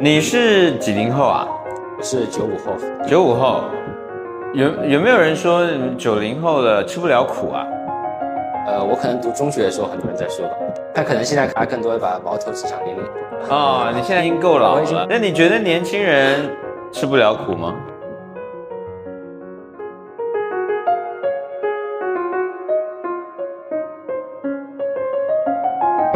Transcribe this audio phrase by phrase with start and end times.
[0.00, 1.44] 你是几零后啊？
[1.96, 2.76] 我是九五后。
[3.04, 3.64] 九五后，
[4.54, 5.66] 有有没有人说
[5.98, 7.66] 九零后的吃不了苦啊？
[8.68, 10.54] 呃，我可能读中学的时候，很多人在说吧。
[10.94, 13.02] 他可能现在他更多会把矛头指向零零。
[13.50, 15.06] 哦，你现在已经够老了。
[15.10, 16.48] 那你觉得年轻人
[16.92, 17.74] 吃不了苦吗？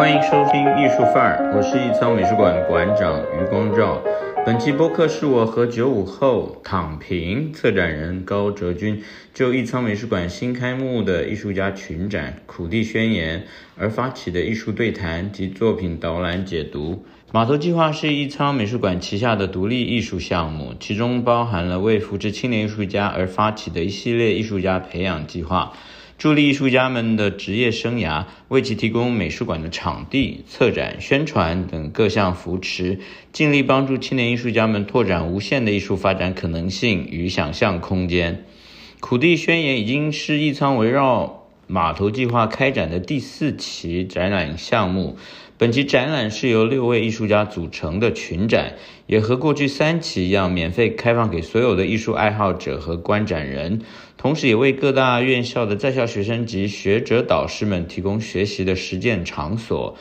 [0.02, 4.02] 欢迎收听艺术范儿，我是艺仓美术馆馆长余光照。
[4.44, 9.00] 本期播客是我和九五后躺平策展人高哲君
[9.32, 13.38] 就艺仓美术馆新开幕的艺术家群展《苦地宣言》
[13.78, 17.04] 而发起的艺术对谈及作品导览解读。
[17.30, 25.72] 码头计划是艺仓美术馆旗下的独立艺术项目，其中包含了为扶持青年艺术家而发起的一系列艺术家培养计划。
[26.22, 33.00] 助力艺术家们的职业生涯，为其提供美术馆的场地、策展、宣传等各项扶持，
[33.32, 38.44] 尽力帮助青年艺术家们拓展无限的艺术发展可能性与想象空间。
[39.00, 45.16] 苦地宣言已经是一仓围绕码头计划开展的第四期展览项目。
[45.62, 48.72] 本期展览是由六位艺术家组成的群展，
[49.06, 53.80] 也和过去三期一样，免费开放给所有的艺术爱好者和观展人，
[54.16, 59.96] 同时也为各大院校的在校学生及学者导师们提供学习的实践场所，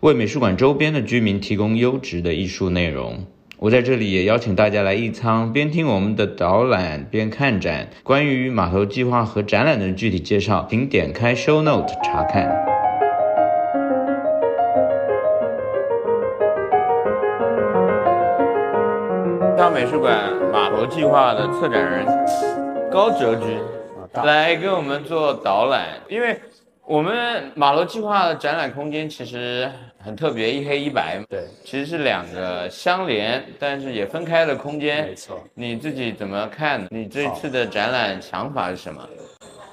[0.00, 3.24] 为美术馆周边的居民提供优质的艺术内容。
[3.58, 7.88] 我在这里也邀请大家来艺仓，边听我们的导览边看展。
[8.02, 12.63] 关于码头计划和展览的具体介绍，请点开 Show Note 查看。
[19.84, 22.06] 美术馆码头计划的策展人
[22.90, 23.60] 高哲君
[24.24, 26.40] 来给我们做导览，因为
[26.86, 29.70] 我们码头计划的展览空间其实
[30.02, 31.22] 很特别，一黑一白。
[31.28, 35.04] 对，其实是两个相连，但是也分开的空间。
[35.04, 36.82] 没错，你自己怎么看？
[36.88, 39.06] 你这次的展览想法是什么？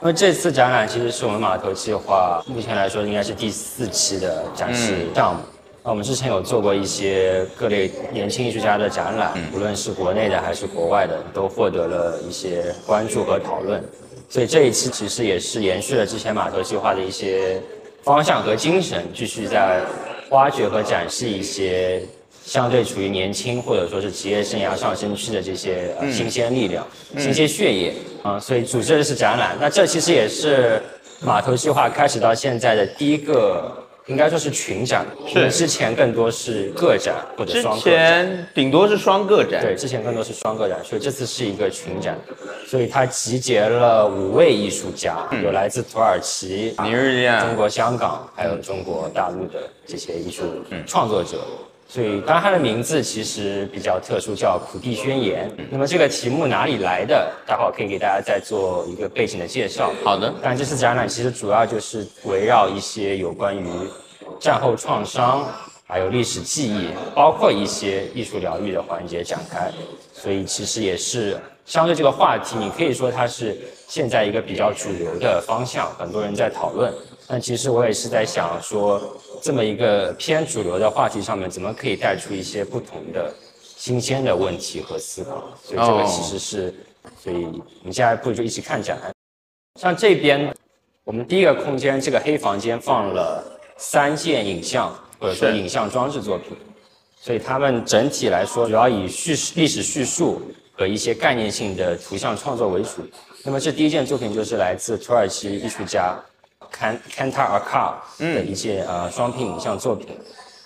[0.02, 5.42] 因为这次展览其实是我们码头计划目前来说应该是第四期的展示项目。
[5.84, 13.84] 那我们之前有做过一些各类年轻艺术家的展览，无论是国内的还是国外的，都获得了一些关注和讨论。
[14.30, 17.60] 所以这一期其实也是延续了之前码头计划的一些
[18.04, 19.82] 方向和精神，继续在
[20.30, 22.04] 挖掘和展示一些
[22.46, 26.86] 相对处于年轻或者说是职业生涯上升期的这些新鲜力量、
[27.18, 28.40] 新鲜血液啊。
[28.40, 29.58] 所以组织的是展览。
[29.60, 30.80] 那这其实也是
[31.22, 33.84] 码头计划开始到现在的第一个。
[34.08, 42.18] 应该说是群展，是之前更多是个展或者双个展，之前顶多是双个展，对，之前更多是双个展，所以这次是一个群展，
[42.68, 50.44] 所以它集结了五位艺术家，有来自土耳其、尼日利亚、中国香港，还有中国大陆的这些艺术
[50.86, 51.38] 创作者。
[51.94, 55.50] 所以，当然它的名字其实比较特殊，叫《苦地宣言》。
[55.70, 57.30] 那么这个题目哪里来的？
[57.46, 59.92] 待会儿可以给大家再做一个背景的介绍。
[60.02, 60.34] 好的。
[60.42, 63.68] 但这次展览其实主要就是围绕一些有关于
[64.40, 65.46] 战后创伤，
[65.86, 69.70] 还有历史记忆，包括一些艺术疗愈的环节展开。
[70.14, 73.58] 所以其实也是相对这个话题，你可以说它是
[73.90, 76.94] 现在一个比较主流的方向，很多人在讨论。
[77.28, 78.98] 但其实我也是在想说。
[79.42, 85.50] 这么一个偏主流的话题上面，怎么可以带出一些不同的、新鲜的问题和思考？
[85.64, 86.74] 所以这个其实是，
[87.20, 89.00] 所以我们接下来不如就一起看展。
[89.80, 90.56] 像这边，
[91.04, 93.44] 我们第一个空间这个黑房间放了
[93.78, 96.56] 三件影像或者说影像装置作品，
[97.20, 100.40] 所以它们整体来说主要以叙事、历史叙述
[100.74, 103.02] 和一些概念性的图像创作为主。
[103.44, 106.16] 那么这第一件作品就是来自土耳其艺术家。
[106.72, 110.18] 看 Kantar Akar 的一件呃双拼影像作品，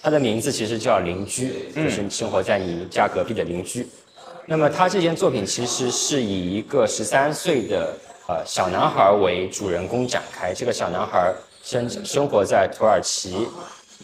[0.02, 3.88] 它的名字其实叫邻居，就是生活在你家隔壁的邻居。
[4.46, 7.92] 那么他这件作品其实是以一个十三岁的
[8.28, 10.54] 呃小男孩为主人公展开。
[10.54, 11.34] 这个小男孩
[11.64, 13.48] 生生活在土耳其，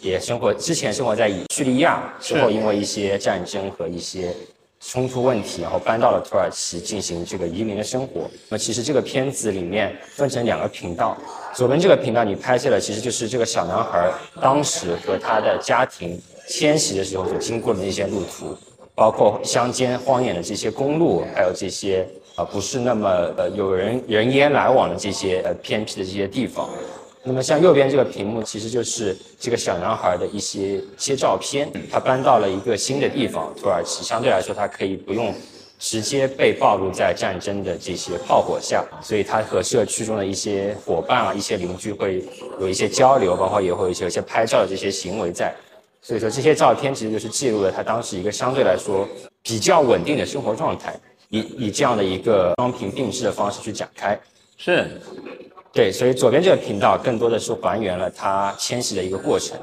[0.01, 4.35] 也生活之前生活在叙利亚，之后因为一些战争和一些
[4.83, 8.29] 冲突问题，然后搬到了土耳其进行这个移民的生活。
[8.49, 11.15] 那其实这个片子里面分成两个频道。
[11.53, 14.11] 左边这个频道，你拍摄的其实就是这个小男孩
[14.41, 18.57] 当时和他的家庭迁徙的时候所经过的那些路途，
[18.95, 26.67] 包括乡间荒野的这些公路，还有这些啊不是那么呃有人人烟来往的这些呃偏僻的这些地方。
[27.23, 31.71] 那么像右边这个屏幕，其实就是这个小男孩的一些一些照片。
[31.91, 35.33] 他搬到了一个新的地方，土耳其，相对来说他可以不用。
[35.83, 42.23] 直接被暴露在战争的这些炮火下，所以他和社区中的一些伙伴啊、一些邻居会
[42.59, 45.51] 有一些交流，包括也会有一些有些拍照的这些行为在。
[45.99, 49.09] 所以说这些照片其实就是记录了他当时一个相对来说
[49.41, 50.95] 比较稳定的生活状态，
[51.29, 54.19] 以以这样的一个双屏定制的方式去展开。
[54.57, 55.01] 是，
[55.73, 59.57] 对，所以左边这个频道更多的是还原了他迁徙的一个过程，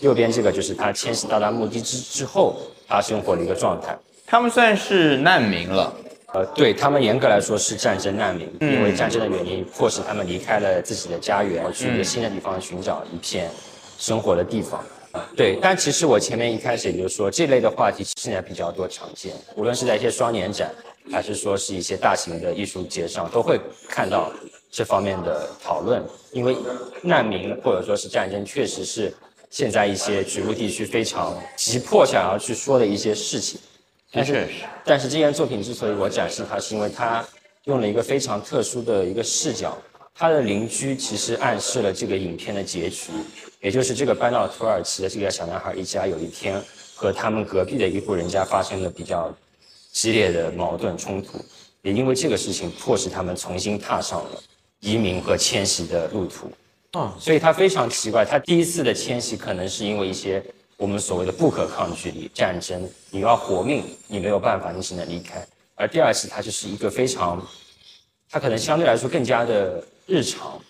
[0.00, 2.56] 右边这个就是他迁徙到达目的之之后
[2.86, 3.96] 他生活的一个状态。
[4.26, 5.92] 他们算是难民了。
[6.34, 13.48] 呃，对他们严格来说是战争难民，因为战争的原因迫使他们离开了自己的家园，去一个新的地方寻找一片
[13.98, 14.84] 生活的地方。
[15.36, 20.68] 对，但其实我前面一开始也就是说，这类的话题现在比较多常见，无论是在一些双年展，
[21.12, 24.32] 还是说是一些大型的艺术节上，都会看到
[24.74, 26.02] 这方面的讨论。
[26.32, 26.56] 因为
[27.00, 29.14] 难民或者说是战争，确实是
[29.48, 33.60] 现在一些局部地区非常急迫想要去说的一些事情。
[34.10, 34.48] 但是，
[34.84, 37.24] 但是这件作品之所以我展示它，是因为它
[37.64, 39.78] 用了一个非常特殊的一个视角。
[40.16, 43.10] 他的邻居其实暗示了这个影片的结局，
[43.60, 46.62] 也就是这个搬到土耳其的这个小男孩一家有一天
[46.94, 49.34] 和他们隔壁的一户人家发生了比较
[49.90, 51.44] 激烈的矛盾冲突，
[51.82, 54.42] 也因为这个事情迫使他们重新踏上了
[54.84, 56.52] 移民和迁徙的路途。
[56.92, 60.40] 啊，所以他非常奇怪，他第一次的迁徙可能是因为一些。
[60.76, 65.46] 我们所谓的不可抗拒力战争，你要活命，你没有办法，你只能离开。
[65.76, 67.40] 而第二次，他就是一个非常，
[68.28, 70.60] 他可能相对来说更加的日常，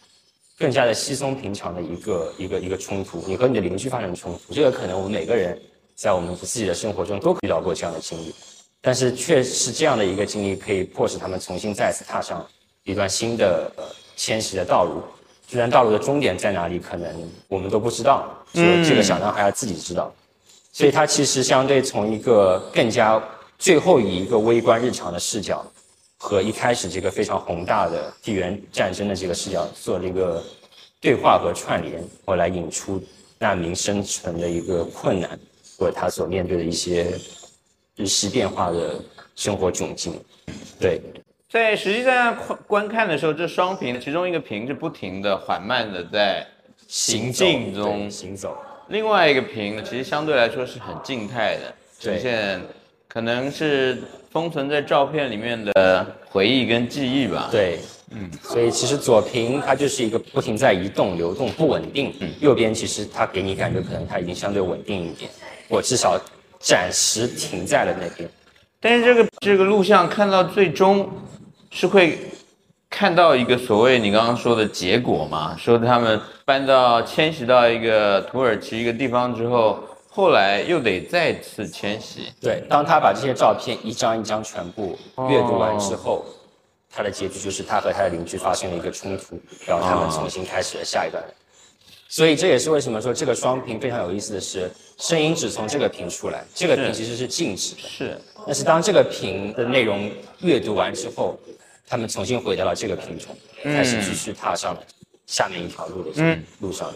[0.59, 3.25] 更加的稀松平常的一个一个一个冲突。
[3.27, 5.59] 你和你的邻居发生冲突，这个可能我们每个人
[5.95, 8.35] 在我们自己的生活中都遇到过这样的经历，
[8.83, 12.47] 但是却是这样的一个经历，可以迫使他们重新再次踏上
[12.83, 13.73] 一段新的
[14.17, 15.03] 迁徙的道路。
[15.47, 20.13] 虽然道路的终点在哪里，可能我们都不知道，只有这个小男孩要自己知道。
[20.73, 23.23] 所以他其实相对从一个更加
[23.59, 25.65] 最后以一个微观日常的视角，
[26.17, 30.43] 和一开始这个非常宏大的地缘战争的这个视角做了一个
[30.99, 33.01] 对话和串联，后来引出
[33.39, 35.39] 难民生存的一个困难，
[35.79, 37.17] 或者他所面对的一些
[37.95, 38.99] 日息变化的
[39.37, 40.19] 生活窘境。
[40.81, 41.01] 对。
[41.55, 46.45] 在实际上观观看的时候，这双屏其中一个屏是不停的缓慢的在
[46.89, 48.59] 行进中行走，
[48.89, 52.61] 另外一个屏呢，其实相对来说是很静态的呈现，
[53.07, 54.03] 可能是
[54.33, 57.47] 封存在照片里面的回忆跟记忆吧。
[57.53, 57.79] 对，
[58.11, 65.31] 嗯，所以其实左屏它就是一个不停在移动、流动、不稳定，嗯，右边其实它给你感觉可能它已经相对稳定一点，
[65.69, 66.21] 我至少
[66.59, 68.29] 暂时停在了那边。
[68.81, 71.09] 但是这个这个录像看到最终。
[71.75, 72.17] 是会
[72.89, 75.57] 看到一个所谓你刚刚说的结果嘛？
[75.59, 82.29] 说他们搬到迁徙到一个土耳其一个地方之后，后来又得再次迁徙。
[82.41, 84.97] 对，当他把这些照片一张一张全部
[85.29, 86.25] 阅读完之后，
[86.89, 89.37] 他的结局就是他和他的邻居发生了一个冲突，
[89.67, 91.21] 然后他们重新开始了下一段。
[92.09, 97.81] 所以这也是为什么说这个双屏非常有意思的是，声音只从这个屏出来，这个屏其实是静止的。
[97.89, 98.17] 是，
[98.47, 101.37] 但是当这个屏的内容阅读完之后。
[101.87, 104.83] 他们重新回到了这个品种，开始继续踏上了
[105.27, 106.91] 下面一条路的这个路上。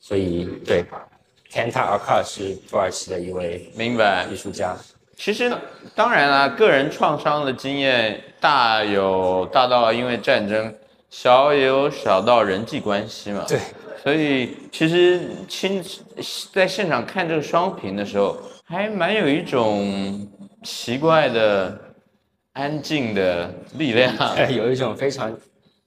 [0.00, 0.84] 所以，对
[1.52, 4.76] ，Kanta Arkar 是土耳其的一位明白艺术家。
[5.16, 5.52] 其实，
[5.94, 10.74] 当然啦，个人创伤的经验大有大到因为战争，
[11.10, 13.44] 小有小到人际关系嘛。
[13.48, 13.58] 对。
[14.02, 15.82] 所以，其实亲
[16.52, 20.28] 在现场看这个双屏的时候，还蛮有一种
[20.62, 21.80] 奇怪的。
[22.54, 24.12] 安静的力量，
[24.52, 25.36] 有一种非常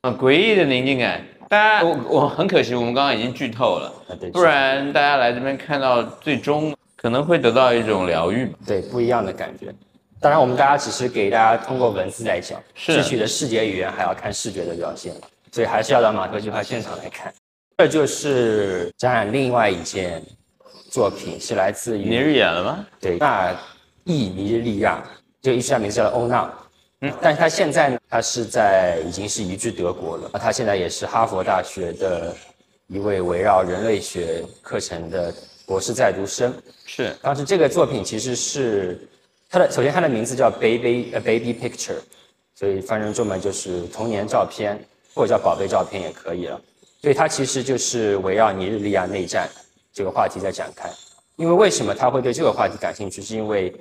[0.02, 1.24] 呃诡异的宁静感。
[1.48, 3.92] 大家，我我很可惜，我们刚刚已经剧透了，
[4.34, 9.74] 不然大家来这边看到最终可能会得到一种疗愈，对不一样的感觉。
[10.20, 15.14] 当然，我们大家只是给大家通过文字来讲，具体的视觉语言还要看视觉的表现，
[15.54, 17.34] 所以还是要到马特计划现场来看。
[17.78, 20.22] 这就是展览另外一件
[20.92, 22.86] 作品，是来自于尼日演了吗？
[23.00, 23.56] 对，那
[24.04, 25.02] 伊尼日利亚。
[25.42, 26.52] 这个艺术家名字叫欧娜，
[27.02, 30.32] 嗯，但是他现在呢，他是在已经是移居德国了。
[30.34, 32.36] 他现在也是哈佛大学的
[32.88, 35.34] 一位围绕人类学课程的
[35.66, 36.54] 博士在读生。
[36.86, 39.08] 是，当时这个作品其实是
[39.50, 42.00] 他的，首先他的名字叫 Baby a Baby Picture，
[42.56, 44.80] 所以翻成中文就是童年照片，
[45.14, 46.60] 或者叫宝贝照片也可以了。
[47.00, 49.48] 所以它其实就是围绕尼日利亚内战
[49.94, 50.90] 这个话题在展开。
[51.36, 53.22] 因为为什么他会对这个话题感兴趣？
[53.22, 53.72] 是因为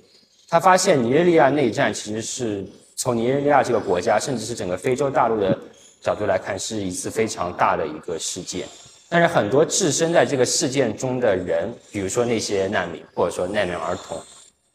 [0.48, 5.58] 他发现尼日利亚内战其实是从尼日利亚这个国家，甚至是整个非洲大陆的
[6.00, 8.66] 角度来看，是一次非常大的一个事件。
[9.08, 14.20] 但是很多置身在这个事件中的人，比如说那些难民，或者说难民儿童，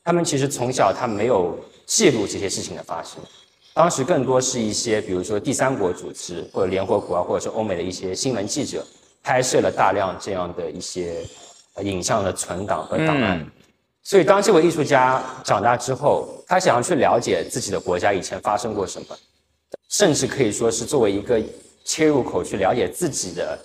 [0.04, 3.22] 他们其实从小他没有记录这些事情的发生。
[3.74, 8.86] 当时更多是一些，比如说第三国组织或者联合国啊，或者是欧美的一些新闻记者，
[9.24, 11.26] 拍摄了大量这样的一些
[11.82, 13.46] 影像的存档和档案。
[14.04, 19.16] 所以，当这位艺术家长大之后，他想要去了解自己的国家以前发生过什么，
[19.90, 21.40] 甚至可以说是作为一个
[21.86, 23.58] 切入口去了解自己的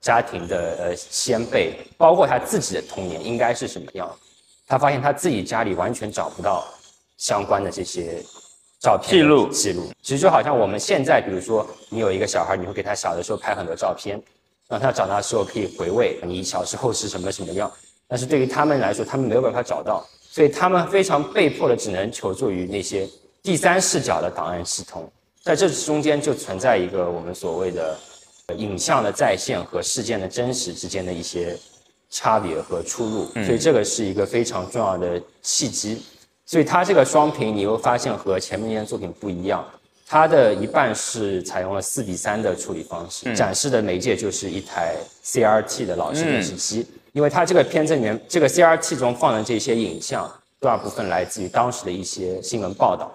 [0.00, 4.08] 家庭的呃先辈，包括他自己的童年应该是什么样。
[4.68, 6.64] 他发现他自己家里完全找不到
[7.18, 8.22] 相关的这些
[8.80, 9.90] 照片记录记录。
[10.00, 14.22] 其实就好像我们现在，比如说你有一个小孩，你会给他小的时候拍很多照片，
[14.68, 17.70] 让他长大的时候可以回味你小时候是什么什么样。
[18.12, 23.08] 但是对于他们来说，他们没有办法找到，所以他们非常被迫的只能求助于那些
[23.42, 25.10] 第三视角的档案系统。
[25.42, 27.98] 在这中间就存在一个我们所谓的
[28.54, 31.56] 影像的再现和事件的真实之间的一些
[32.10, 33.24] 差别和出入。
[33.46, 36.02] 所以这个是一个非常重要的契机。
[36.44, 39.66] 所以它这个双屏，你又发现和前面那件作品不一样，
[40.06, 46.86] 它的一半是采用了四比三的处理方式，展示的媒介就是一台 CRT 的老式电视机。
[47.12, 53.12] 因为它这个片子里面，这个 CRT 中放的这些影像，大部分来自于当时的一些新闻报道，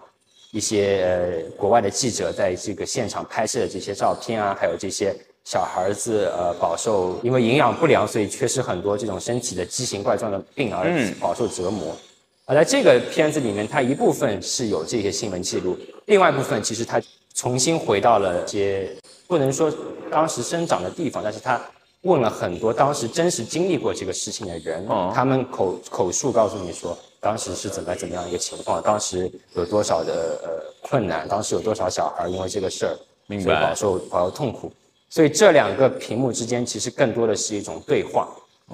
[0.51, 11.97] 一些呃国外的记者在这个现场拍摄的这些照片啊，还有这些小孩子呃饱受因为营养不良，所以缺失很多这种身体的畸形怪状的病而饱受折磨。
[12.45, 15.75] 而在这个片子里面，它一部分是有这些新闻记录，
[16.05, 17.01] 另外一部分其实它
[17.33, 19.73] 重新回到了一些不能说
[20.11, 21.59] 当时生长的地方，但是它。
[22.03, 30.49] 问了很多当时真实经历过这个事情的人，他们口口述告诉你说，当时是怎么怎么样一个情况，当时有多少的呃
[30.81, 32.95] 困难，当时有多少小孩因为这个事儿
[33.27, 34.71] 所以饱受饱受痛苦。
[35.09, 38.29] 所以这两个屏幕之间其实更多的是一种对话，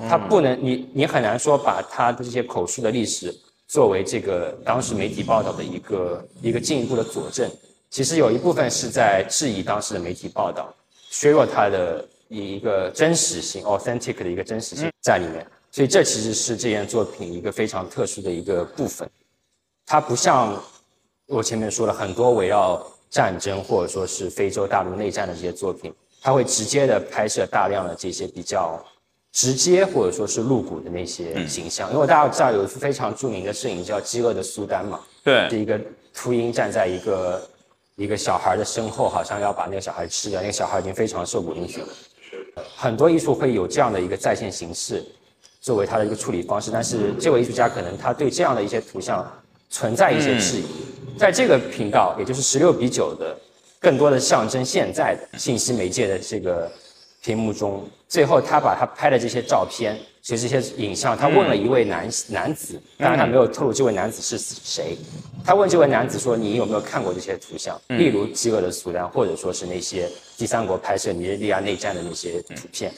[0.09, 3.33] 它不能你你很难说把他的这些口述的历史
[3.67, 7.49] 作为这个当时媒体报道的一个一个进一步的佐证。
[7.89, 10.71] 其实有一部分是在质疑当时的媒体报道，
[11.09, 12.05] 削弱他的。
[12.33, 19.07] 以一个真实性 （authentic） 的一个真实性在里面，所以这其实是这件作品一个非常特殊的一个部分。
[19.85, 20.59] 它不像
[21.27, 28.83] 我前面说了很多围绕战争或者说是非洲大陆内战的这些作品，它会直接的拍摄大量的这些比较
[29.31, 31.93] 直接或者说是露骨的那些形象。
[31.93, 35.79] 因为大家知道有一幅非常著名的摄影叫《饥饿的苏丹》嘛，对，是一个
[36.13, 37.49] 秃鹰站在一个
[37.95, 41.87] 一个小孩的身后，好像要把那个小孩吃掉，那个小孩已经非常瘦骨嶙峋了。
[42.75, 45.03] 很多艺术会有这样的一个再现形式，
[45.61, 46.69] 作为它的一个处理方式。
[46.71, 49.25] 但是这位艺术家可能他对这样的一些图像
[49.69, 50.65] 存在一些质疑。
[51.17, 53.35] 在这个频道，也就是十六比九的，
[53.79, 56.71] 更多的象征现在的信息媒介的这个
[57.21, 64.97] 屏幕中，最后他把他拍的这些照片，其实这些影像，他问了一位男男子，当然他没有透露这位男子是谁。
[65.43, 67.77] 他问这位男子说：“你有没有看过这些图像？
[67.89, 72.89] 例如饥饿的苏丹，或者说是那些第三国拍摄尼日利亚内战的那些图片？”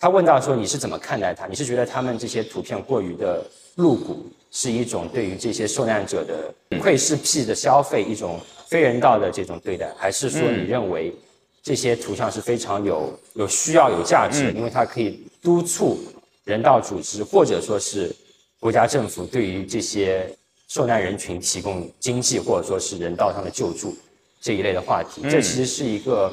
[0.00, 1.46] 他问到说：“你是怎么看待他？
[1.46, 3.40] 你是觉得他们这些图片过于的
[3.76, 11.14] 露骨，是一种对于这些受难者的窥视癖的消费，一种非人道的这种对待，还是说你认为
[11.62, 16.00] 这些图像是非常有有需要、有价值，因为它可以督促
[16.48, 18.10] 人道组织或者说是
[18.58, 20.28] 国家政府对于这些？”
[20.70, 23.96] 受难人群提供经济或者说是人道上的救助
[24.38, 26.30] 这一类的话题，这其实是一个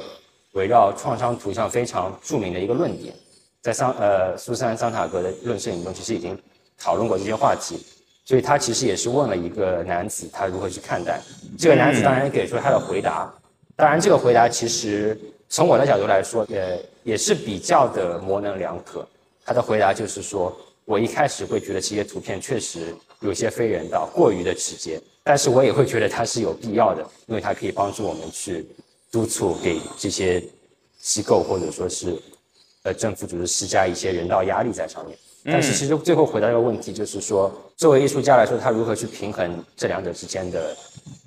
[0.51, 3.15] 围绕创伤图像非常著名的一个论点，
[3.61, 6.37] 在桑呃苏珊桑塔格的论摄影中其实已经
[6.77, 7.79] 讨论过这些话题，
[8.25, 11.21] 所以他其实也是问了一个男子他如何去看待，
[11.57, 13.33] 这个男子当然给出了他的回答，
[13.77, 15.17] 当然这个回答其实
[15.47, 19.07] 从我的角度来说，呃也是比较的模棱两可，
[19.45, 22.93] 他的回答就是说我一开始会觉得这些图片确实。
[23.21, 28.67] 有些非人道，过于的直接，但是我也会觉得它是有必要的，因为它可以帮助我们去
[29.09, 30.43] 督促给这些
[30.99, 32.15] 机构或者说是
[32.83, 35.17] 呃政府组织施加一些人道压力在上面。
[35.45, 40.75] 但是其实最后回答一个问题，就是说作为艺术家来说，他如何去平衡这两者之间的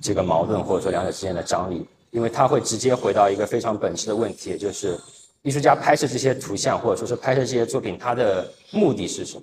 [0.00, 1.84] 这个矛盾，或者说两者之间的张力？
[2.10, 4.96] 因为他会直接回到一个非常本质的问题，也就是
[5.42, 9.42] 艺术家拍摄这些图像或者说是拍摄这些作品，它的目的是什么？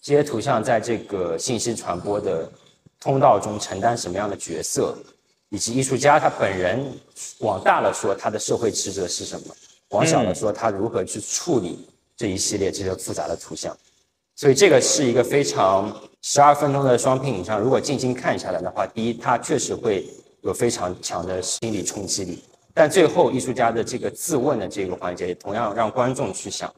[0.00, 2.50] 这些图像在这个信息传播的
[3.00, 4.96] 通道中承担什么样的角色，
[5.50, 6.84] 以及艺术家他本人
[7.38, 9.54] 往大了说他的社会职责是什么，
[9.90, 13.76] 往小了说他如何去处理这一系列这些复杂的图像，
[14.36, 17.60] 所以这个是一个非常十二分钟的双屏影像。
[17.60, 20.08] 如果静静看下来的话，第一，它确实会
[20.42, 22.42] 有非常强的心理冲击力，
[22.74, 26.72] 但最后艺术家的这个自问的这个环节，也同样让观众去想。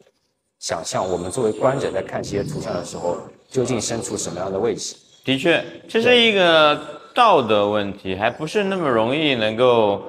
[0.60, 3.18] 想象我们作为观者在看这些图像的时候，
[3.50, 4.96] 究竟身处什么样的位置？
[5.22, 6.80] 的确，这是一个
[7.14, 10.02] 道德问题，还不是那么容易能够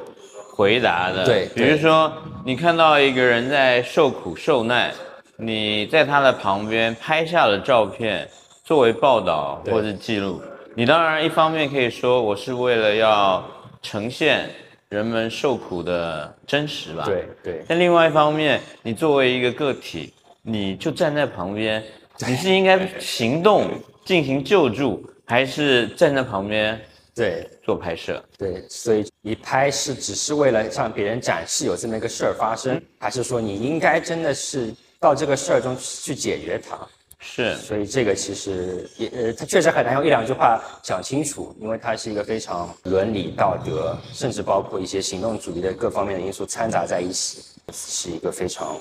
[0.54, 1.26] 回答的。
[1.26, 2.12] 对，比如说
[2.46, 4.94] 你看到一个人在受苦受难，
[5.38, 8.30] 你在他的旁边拍下了照片，
[8.64, 10.42] 作为报道或者记录。
[10.74, 13.44] 你当然一方面可以说我是为了要
[13.82, 14.50] 呈现
[14.96, 17.04] 人们受苦的真实吧。
[17.06, 17.66] 对对。
[17.68, 21.84] 但另外一方面，你作为一个个体，你就站在旁边，
[22.26, 23.70] 你是应该行动
[24.06, 26.80] 进行救助，还是站在旁边？
[27.14, 36.78] 对，做拍摄，对，所以你拍是只是为了向别人展示有这么一个事儿发生，还是说你应该真的是到这个事儿中去解决它？
[37.26, 47.42] 是，所以这个其实也呃，它确实很难用一两句话讲清楚，因为它是一个非常伦理道德，甚至包括一些行动主义的各方面的因素掺杂在一起，
[47.74, 48.78] 是一个非常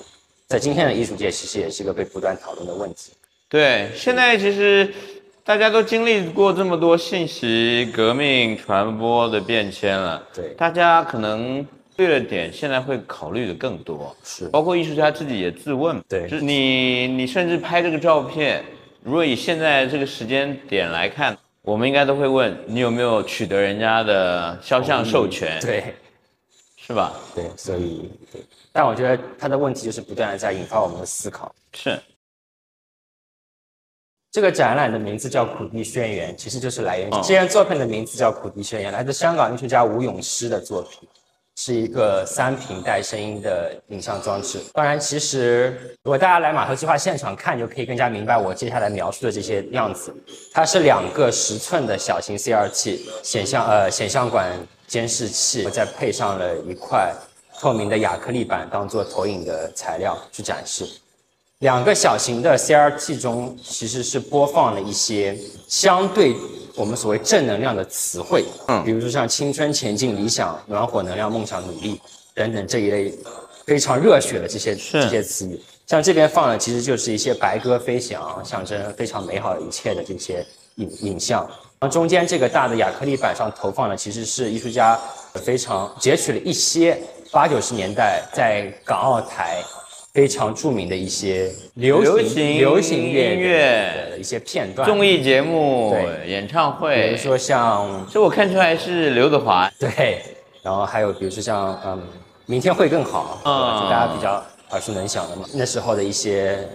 [0.47, 3.11] 在今天的艺术界其实也是一个被不断讨论的问题。
[3.49, 4.93] 对，现在其实。
[5.47, 11.63] 大家都经历过这么多信息革命传播的变迁了，对，大家可能
[11.95, 18.63] 对了点，现在会考虑的更多，是，包括艺术家自己也自问，对，就是你你甚至拍这个照片，
[19.01, 25.95] 如果以现在这个时间点来看，我们应该都会问你有没有取得人家的肖像授权，对，
[26.77, 27.13] 是吧？
[27.33, 31.97] 对，所以对，但我觉得他的问题就是不断的在引发我们的思考，是。
[34.31, 41.07] 这个展览的名字叫《苦地宣言》，其实就是来源于这件作品的名字叫《苦地宣言》，来自香港艺术家吴永诗的作品，
[41.55, 44.59] 是一个三屏带声音的影像装置。
[44.73, 50.13] 当然，其实如果大家来码头计划现场看，就可以更加明白我接下来描述的这些样子。
[50.53, 54.51] 它是两个十寸的小型 CRT 显像呃显像管
[54.85, 57.13] 监视器，再配上了一块
[57.59, 60.85] 透明的亚克力板当做投影的材料去展示。
[61.59, 65.37] 两个小型的 CRT 中，其实是播放了一些
[65.69, 66.35] 相对
[66.75, 71.99] 我们所谓正能量的词汇，嗯，比如说像青春、前进、理想、暖火、能量、梦想、努力
[72.33, 73.13] 等等这一类
[73.65, 75.59] 非常热血的这些这些词语。
[75.87, 81.41] 像这边放的其实就是一些白鸽飞翔，象征非常美好的一切的这些影影像。
[81.79, 84.99] 然后中间这个大的亚克力板上投放的，其实是艺术家
[85.35, 86.97] 非常截取了一些
[87.31, 89.63] 八九十年代在港澳台。
[90.15, 94.07] 非常著名的一些流行流行音乐。
[94.11, 95.93] 的一些片段，综艺节目、
[96.25, 99.69] 演唱会，比如说像，这我看出来是刘德华。
[99.77, 100.21] 对，
[100.63, 102.01] 然后还有比如说像，嗯，
[102.45, 105.45] 明天会更好，嗯，就大家比较耳熟能详的嘛。
[105.53, 106.65] 那时候的一些，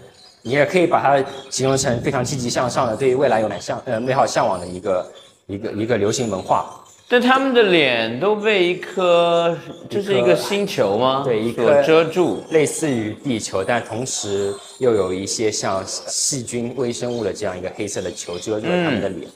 [0.42, 5.12] 你也可以把它形容成非常积极向上的，对于未来有蛮向呃美好向往的一个
[5.46, 6.79] 一个一个流行文化。
[7.12, 11.22] 但他们的脸都被一颗，这是一个星球吗？
[11.24, 19.28] 对，一颗遮住，类似于地球，但同时又有一些像细菌、微生物的这样一个黑色的球遮住了他们的脸。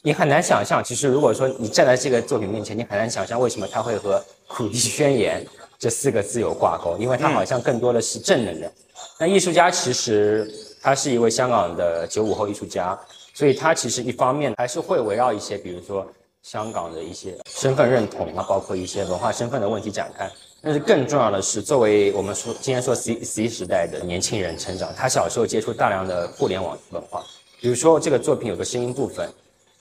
[0.00, 5.46] 你很难想象，其实如果说你站在这个作品面前，你很难想象为什么它会和“苦地宣言”
[5.78, 8.72] 这四个字有挂钩，因为它好像更多的是正能量。
[9.20, 12.98] 那艺术家其实他是一位香港的九五后艺术家，
[13.34, 16.10] 所以他其实一方面还是会围绕一些，比如说。
[16.44, 20.30] 香港的一些身份认同啊，包括一些文化身份的问题展开。
[20.60, 27.24] 但是更重要的是，作为我们说今天说 C C 时代的年轻人成长，他小时候接触大量的互联网文化。
[27.60, 29.26] 比如说这个作品有个声音部分，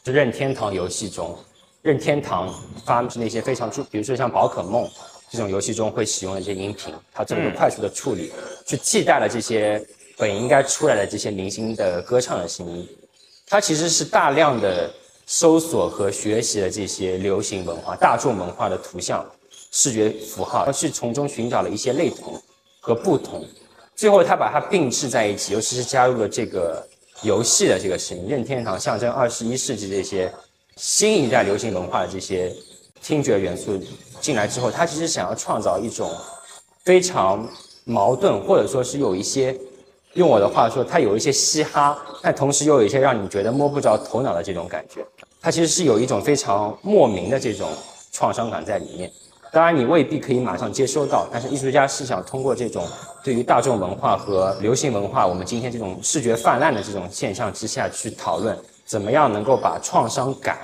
[0.06, 1.38] 是任天堂游戏中，
[1.82, 2.54] 任天堂
[2.86, 4.89] 发明那些非常著，比如说像宝可梦
[5.30, 8.32] 这种游戏中会使用的一些音频，它做了个快速的处理，
[8.65, 9.86] 去替代了这些
[10.17, 12.88] 本应该出来的这些明星的歌唱的声音。
[13.47, 14.89] 它其实是大量的。
[15.25, 19.25] 搜索和学习了这些流行文化、大众文化的图像、
[19.71, 22.41] 视觉符号，去从中寻找了一些类同
[22.81, 23.45] 和不同，
[23.95, 26.86] 最后他把它并置在一起，尤其是加入了这个
[27.21, 30.31] 游戏的这个声音，任天堂象征二十一世纪这些
[30.75, 32.53] 新一代流行文化的这些
[33.01, 33.79] 听觉元素
[34.19, 36.12] 进来之后，他其实想要创造一种
[36.83, 37.47] 非常
[37.86, 39.57] 矛盾，或者说是有一些。
[40.15, 45.03] 用我的话说，它有一些嘻哈，但同时又有一些让你觉得摸不着头脑的这种感觉。
[45.43, 47.69] 它其实是有一种非常莫名的这种
[48.12, 49.12] 创伤感在里面。
[49.51, 52.88] 当然，你未必可以马上接收到，但是艺术家是想通过这种
[53.23, 60.58] 对于大众文化和流行文化，我们今天这种视觉泛滥的这种现象之下去讨论，怎么样能够把创伤感，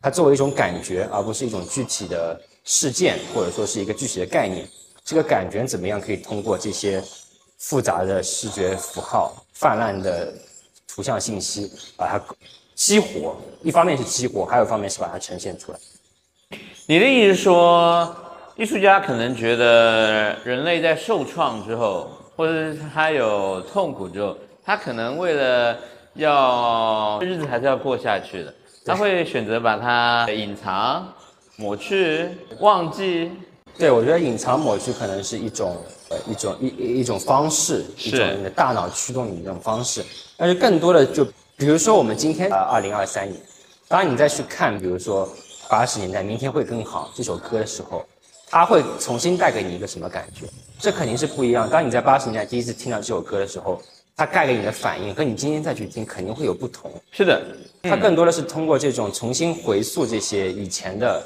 [0.00, 4.66] 它作为一种感觉，而不是一种具体的事件，或者说是一个具体的概念，
[5.04, 7.00] 这个感觉怎么样可以通过这些。
[7.56, 10.34] 复杂的视觉符号、泛滥的
[10.86, 12.22] 图像信息，把它
[12.74, 13.36] 激活。
[13.62, 15.78] 一方面是激活，还有一方面是把它呈现出来。
[16.86, 18.14] 你的意思说，
[18.56, 25.76] 艺术家可能觉得人类在受创之后，或者是他有痛苦之后，他可能为了
[26.12, 31.10] 要日子还是要过下去的，他会选择把它隐藏、
[31.56, 32.28] 抹去、
[32.60, 33.32] 忘记。
[33.78, 35.76] 对，我觉得隐藏抹去可能是一种
[36.10, 40.04] 呃一种一一一种方式，一种你的大脑驱动你的一种方式。
[40.36, 43.40] 但是更多的就比如说我们今天呃二零二三年，
[43.86, 45.28] 当你再去看，比如说
[45.68, 48.04] 八十年代《明天会更好》这首歌的时候，
[48.48, 50.46] 它会重新带给你一个什么感觉？
[50.80, 51.70] 这肯定是不一样。
[51.70, 53.80] 当你在八十年代第一次听到这首歌的时候，
[54.16, 56.90] 它带给你的反应和你今天再去听肯定会有不同。
[57.12, 57.40] 是的，
[57.82, 61.22] 它更多的是通过这种重新回溯这些以前的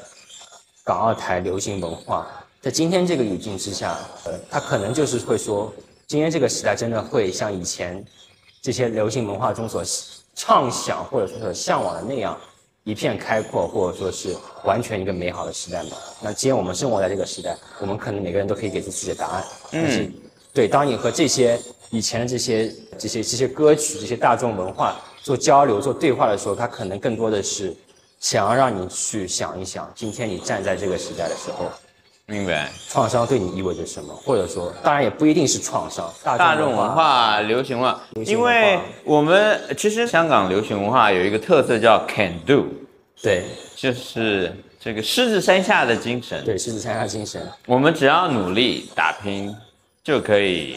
[0.83, 2.27] 港澳台流行文化，
[2.61, 5.73] 在今天这个语境之下，呃，它可能就是会说，
[6.05, 8.03] 今天这个时代真的会像以前
[8.61, 9.83] 这些流行文化中所
[10.39, 12.39] 畅想或者说所向往的那样
[12.85, 15.97] 一片开阔，或者说是完全一个美好的时代吗？
[16.21, 19.43] 那既然我们生活在这个时代，我们可能每个人都可以给出自己的答案。
[19.69, 20.09] 但是，
[20.53, 27.75] 对，当你和这些以前的这些这些这些歌曲、这些大众文化做交流、做对话的时候，它可能更多的是
[28.21, 31.65] 想要让你去想一想，今天你站在这个时代的时候，
[32.29, 32.69] 明白。
[32.87, 37.99] 创伤对你意味着什么，或者说，当然也不一定是创伤，大众文化、流行文化。
[38.25, 42.65] 因为我们其实香港流行文化有一个特色叫 can do，
[43.21, 43.43] 对。
[43.75, 46.43] 就是这个狮子山下的精神。
[46.43, 49.55] 对，狮子山下精神，我们只要努力打拼，
[50.03, 50.75] 就可以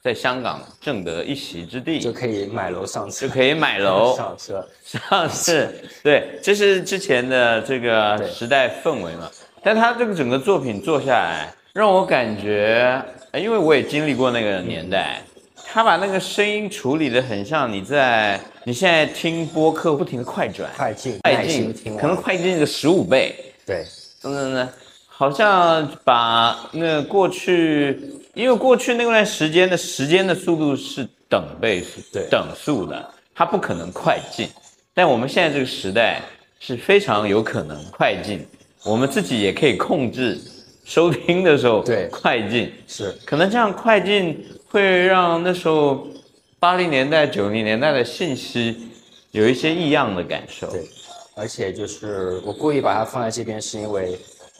[0.00, 4.14] 在香港挣得一席之地，就可以买楼上车，就可以买楼。
[4.16, 5.74] 上车，上市。
[6.04, 9.28] 对，这是之前的这个时代氛围嘛。
[9.66, 13.02] 但他这个整个作品做下来，让我感觉，
[13.32, 15.20] 呃因为我也经历过那个年代，
[15.64, 23.34] 他把那个声音处理的很像你在你现在听播客不停的快转，快进，快进可能快进个十五倍。
[23.66, 23.84] 对
[24.22, 24.68] 等等等，
[25.08, 28.00] 好像把那过去，
[28.34, 34.48] 因为过去那段时间的时间的速度是等倍速，对等速的，它不可能快进。
[34.94, 36.22] 但我们现在这个时代
[36.60, 38.46] 是非常有可能快进，
[38.86, 40.40] 我们自己也可以控制
[40.84, 43.12] 收听的时候对快进，是。
[43.24, 46.06] 可能这样快进会让那时候
[46.60, 48.88] 八零年代、九零年代的信息
[49.32, 50.70] 有一些异样的感受。
[50.70, 50.86] 对，
[51.34, 54.16] 而且就是我故意把它放在这边，是因为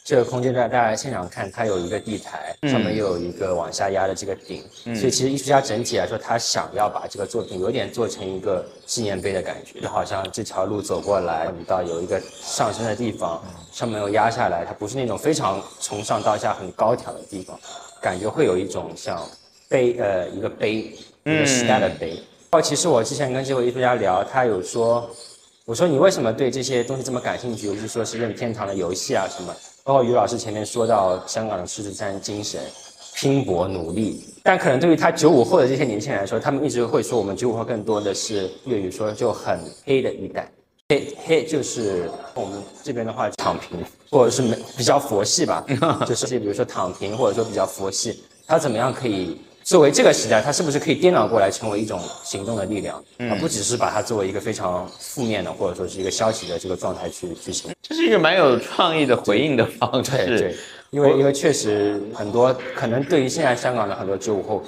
[0.06, 4.62] 这个空间在大家现场看，它有一个地台，上面又有一个往下压的这个顶，
[4.94, 13.42] 所以其实艺术家整体来说，他想要把这个作品有点做成一个纪念碑的感觉，就好像这条路走过来，你到有一个上升的地方，
[13.72, 17.58] 上面又压下来，它不是那种非常从上到下很高挑的地方，
[18.00, 19.20] 感觉会有一种像
[19.68, 22.16] 碑呃一个碑，一个时代的碑。
[22.50, 25.10] 哦，其实我之前跟这位艺术家聊，他有说，
[25.64, 27.66] 我说你为什么对这些东西这么感兴趣？
[27.66, 29.52] 尤其说是任天堂的游戏啊什么，
[29.86, 32.60] 包括于老师前面说到香港的狮子山精神，
[33.14, 34.24] 拼搏努力。
[34.42, 40.50] 但可能对于他九五后的这些年轻人来说，他们一直会说我们九五后更多的是粤语说就很黑的一代。
[40.88, 43.78] 黑黑就是我们这边的话躺平，
[44.10, 45.64] 或者是没比较佛系吧，
[46.04, 57.72] 就是比如说躺平或者说比较佛系，他怎么样可以作为这个时代，它是不是可以颠倒过来成为一种行动的力量，而不只是把它作为一个非常负面的或者说是一个消极的这个状态去去行。
[57.82, 60.12] 这是一个蛮有创意的回应的方式。
[60.12, 60.56] 对对，
[60.90, 64.62] 因为因为确实很多可能对于现在香港的很多九五后，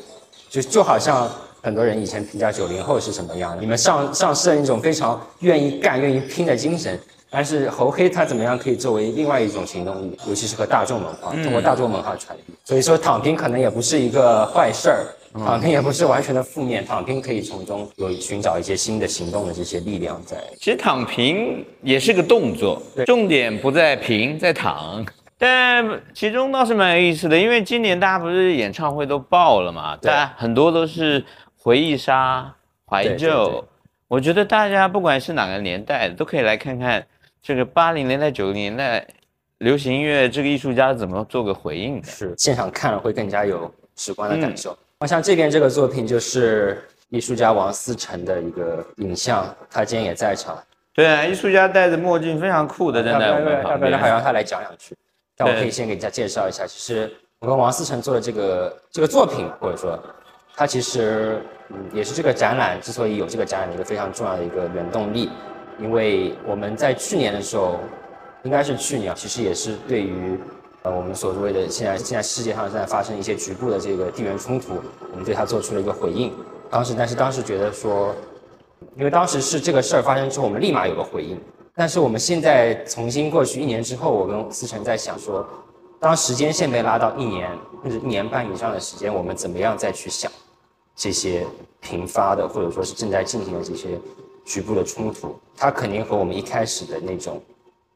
[0.50, 1.30] 就就好像
[1.62, 6.98] 很多人以前评价九零后是什么样，你们上上市了一种非常愿意干、愿意拼的精神。
[7.30, 12.54] 但是猴黑它怎么样可以作为另外一种行动力，尤其是和大众文化，通过大众文化传递。
[12.64, 20.36] 所以说躺平可能也不是一个坏事儿，躺平也不是完全的负面，躺平可以从中有寻找一些新的行动的这些力量在。
[20.56, 25.04] 其实躺平也是个动作，重点不在平，在躺。
[25.36, 31.24] 但其中倒是蛮有意思的，因为今年大家不是演唱会都爆了嘛，对大家很多都是
[31.56, 32.52] 回忆杀、
[32.86, 33.50] 怀对对旧。
[33.50, 33.62] 对
[34.08, 37.06] 我觉得大家不管是哪个年代，都可以来看看
[37.42, 39.07] 这个八零年代、九零年代
[39.59, 42.07] 流行音乐这个艺术家怎么做个回应的。
[42.09, 44.77] 是现场看了会更加有直观的感受。
[45.01, 50.59] 那、像这边这个作品就是艺术家王思成的一个影像，他今天也在场，
[50.92, 53.90] 对啊，艺术家戴着墨镜，非常酷的站在我们要旁边。
[53.92, 54.94] 不要好让他来讲两句？
[55.37, 59.96] 但我可以先给大家介绍一下，其实我跟王思成做的这个这个作品，或者说
[60.57, 65.31] 他其实嗯也是这个展览之所以有这个展览的一个非常重要的一个原动力，
[65.80, 67.78] 因为我们在去年的时候，
[68.42, 70.38] 应该是去年，其实也是对于
[70.82, 74.74] 呃我们所谓的现在现在世界上正在发生一些局部的这个地缘冲突，
[75.12, 76.32] 我们对它做出了一个回应。
[76.70, 78.14] 当时，但是当时觉得说，
[78.96, 81.40] 因为当时是这个事儿发生之后，我们立马有个回应。
[81.74, 85.46] 但是我们现在重新过去一年之后，我跟思成在想说，
[86.00, 87.48] 当时间线被拉到一年
[87.82, 90.30] 甚至一年半以上的时间，我们怎么样再去想
[90.96, 91.46] 这些
[91.80, 93.90] 频发的或者说是正在进行的这些
[94.48, 95.38] 局部的冲突？
[95.54, 97.38] 它肯定和我们一开始的那种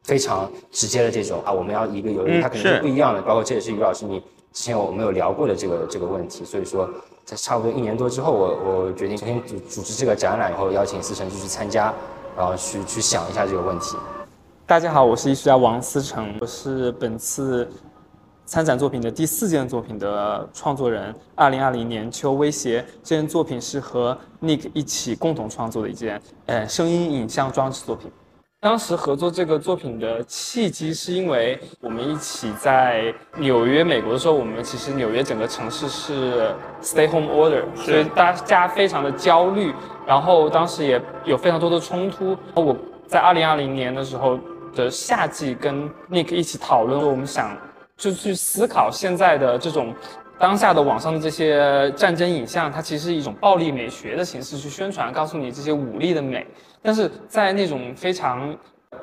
[0.03, 4.19] 非常直接的这种啊，我们要一个有嗯它肯定是是不一样的，包括这也是于老师你
[4.53, 6.87] 之前我们有聊过的这个这个问题，所以说
[7.25, 11.91] 在差不多一年多之后，我我决定重新组组织这个展览以后，邀请思成继续参加，
[12.37, 13.97] 然后去去想一下这个问题。
[14.67, 17.67] 大家好，我是艺术家王思成，我是本次
[18.45, 21.13] 参展作品的第四件作品的创作人。
[21.35, 28.11] 二零二零年秋威胁这件作品是和 Nick 一起共同创作的一件呃声音影像装置作品。
[28.59, 39.73] 当时合作这个作品的契机，是因为我们一起在纽约，美国的时候，我们其实纽约整个城市是 stay home order，所以大家非常的焦虑，
[40.07, 42.37] 然后当时也有非常多的冲突。
[42.55, 42.73] 我
[43.05, 44.39] 在二零二零年的时候
[44.73, 47.57] 的夏季，跟 Nick 一起讨论，我们想
[48.03, 49.93] 就去思考现在的这种
[50.37, 56.45] 当下的网上的这些战争影像，它其实是一种暴力美学的形式去宣传，告诉你这些武力的美。
[56.81, 58.53] 但是在那种非常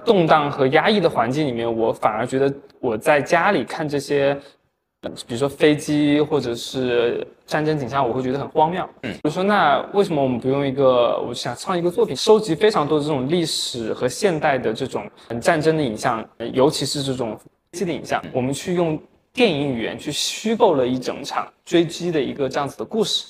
[0.05, 4.39] 动荡和压抑的环境里面，我反而觉得我在家里看这些，
[5.27, 8.87] 比如说飞机或者是战争景象，我会觉得很荒谬。
[9.05, 11.19] 嗯，比如说，那为什么我们不用一个？
[11.27, 15.11] 我想创一个作品，收集非常多的这种历史和现代的这种
[15.41, 17.39] 战争的影像，尤其是这种
[17.73, 19.01] 飞机的影像，我们去用
[19.33, 23.27] 电影语言去虚构了一整场追击的一个这样子的故事。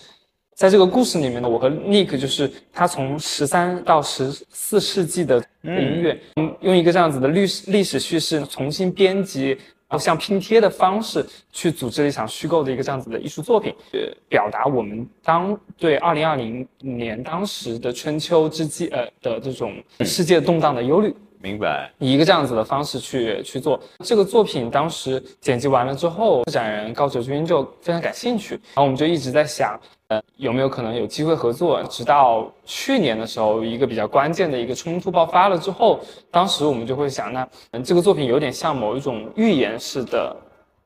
[0.54, 9.48] 在这个故事里面呢，我和 Nick 就是他从十三到十四世纪的音乐，嗯，用一个这样子的历史历史叙事重新编辑，
[9.88, 21.14] 然后像拼贴的方式去组织了一场虚构的一个这样子的艺术作品，呃，表达我们当对二零二零年当时的春秋之际呃的这种世界动荡的忧虑。
[21.42, 21.90] 明白。
[21.98, 24.70] 以一个这样子的方式去去做这个作品。
[24.70, 31.82] 当时剪辑完了之后，策展人高哲君就非常感兴趣，然后我们就一直在想，呃，有没有可能有机会合作？
[31.84, 36.00] 直到去年的时候，一个比较关键的一个冲突爆发了之后，
[36.30, 40.36] 当时我们就会想，那嗯，这个作品有点像某一种预言式的。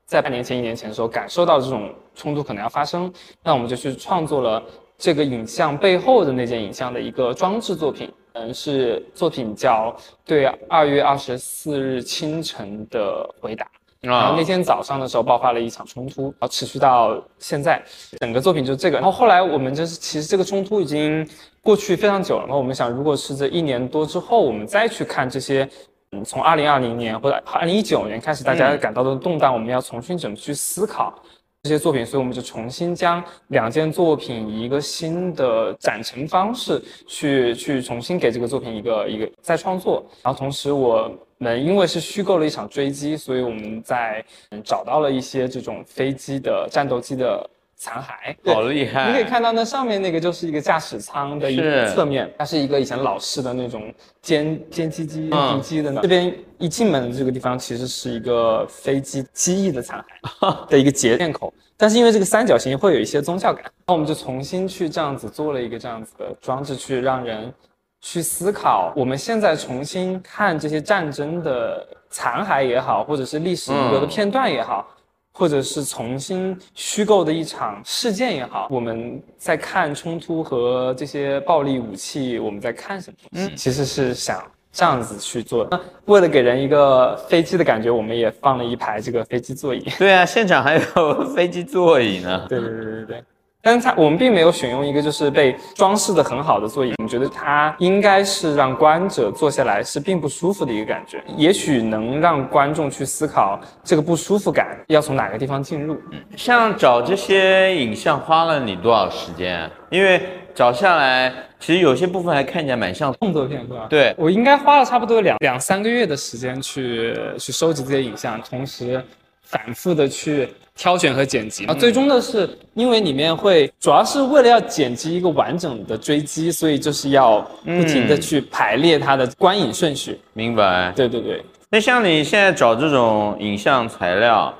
[0.07, 4.63] 在半年前、一年前的时候，感受到这种冲突可能要发生，那我们就去创作了
[4.99, 8.07] 这个影像背后的那件影像的一个装置作品。
[8.35, 9.95] 嗯，是作品叫
[10.25, 13.65] 《对二月二十四日清晨的回答》。
[14.01, 17.81] 然后啊那，天早上的时候爆发了一场冲突，然后持续到现在，
[18.19, 18.97] 整个作品就是这个。
[18.97, 21.27] 然后后来我们就是其实这个冲突已经
[21.61, 25.67] 过去非常久了，然后我们想，如果是这一年多之后，我们再去看这些，
[26.11, 31.17] 嗯，从二零二零年或者二零一九年开始大家感到的动荡，我们要重新怎么去思考
[31.65, 44.23] 这些作品，所以我们就重新将两件作品以一个新的展陈方式去去重新给这个作品一个一个再创作，然后同时我们因为是虚构了一场追击，所以我们在
[44.63, 49.07] 找到了一些这种飞机的战斗机的残骸，好厉害！
[49.07, 55.99] 你可以看到那上面那个就是一个驾驶舱的一个侧面，它是一个以前老式的那种歼歼击机、嗯敌机的呢。
[56.01, 60.03] 这边一进门的这个地方其实是一个飞机机翼的残
[60.39, 67.53] 骸 的一个截面口，但是因为这个三角形会有一些宗教感，那我们就重新去这样子做了一个这样子的装置，去让人
[67.99, 74.87] 去思考，我们现在重新看这些战争的残骸也好，或者是历史遗留的嗯片段也好。
[75.37, 83.53] 或者是重新虚构的一场事件也好，我们在看冲突和这些暴力武器，我们在看什么东西？
[83.53, 85.67] 其实是想这样子去做。
[85.69, 89.85] 那为了给人一个飞机的感觉，我们也放了一排这个飞机座椅。
[89.99, 92.45] 对啊，现场还有飞机座椅呢。
[92.47, 93.23] 对对对对对。
[93.65, 105.95] 但是它我们并没有选用一个就是被装饰的很好的座椅，我们觉得它应该是让观者坐下来是并不舒服的一个感觉，也许能让观众去思考这个不舒服感要从哪个地方进入。
[106.11, 109.71] 嗯像找这些影像花了你多少时间啊？
[109.89, 110.21] 因为
[110.53, 113.11] 找下来，其实有些部分还看起来蛮像。
[113.13, 113.87] 动作片是吧？
[113.89, 119.03] 对，我应该花了差不多两两三个月的时间去去收集这些影像，同时
[119.45, 121.65] 反复的去挑选和剪辑。
[121.65, 130.19] 啊，最终的是因为里面会主要是为了要剪辑一个完整的追击，所以就是要不停的去排列它的观影顺序。
[130.33, 130.91] 明白。
[130.95, 134.53] 对对对，那像你现在找这种影像材料，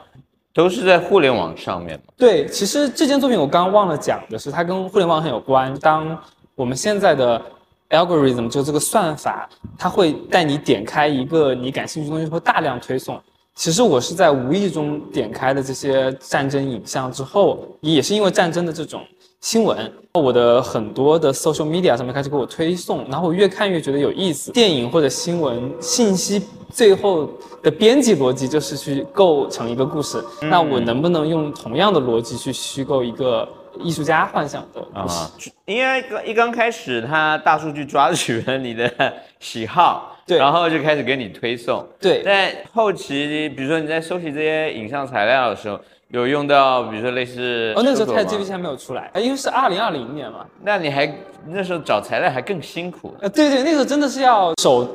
[0.54, 2.04] 都是在互联网上面吗？
[2.16, 5.78] 对，其实这件作品我刚刚忘了讲的是，它跟互联网很有关。
[5.80, 6.18] 当
[6.56, 7.42] 我们现在的
[7.90, 13.22] algorithm 就这个算法，它会带你点开一个你感兴趣的东西，会大量推送。
[13.56, 19.02] 其实我是在无意中点开的这些战争影像之后，也是因为战争的这种
[19.40, 24.52] 新闻，我的很多的 social media 上面开始给我推送，然后我越看越觉得有意思。
[24.52, 27.30] 电影或者新闻信息最后
[27.64, 33.48] 的编辑逻辑就是去构成一个故事，那我能不能用同样的逻辑去虚构一个
[33.80, 35.16] 艺术家幻想的故事。
[35.16, 35.32] 啊，
[35.66, 38.92] 因为刚一刚开始，它大数据抓取了你的
[39.40, 41.86] 喜好，对然后就开始给你推送。
[42.00, 50.46] 对在后期，比如说你在收集这些影像材料的时候，有用到，比如说类似哦，那时候搜索 Chat 吗 GPT 还没有出来，呃因为是二零二零年嘛。
[50.64, 51.12] 那你还
[51.48, 53.14] 那时候找材料还更辛苦。
[53.22, 54.88] 呃，对对，那时候真的是要手，